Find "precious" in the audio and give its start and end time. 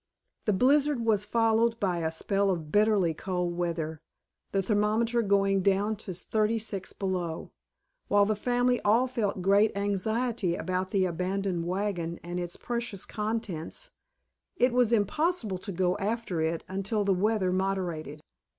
12.57-13.05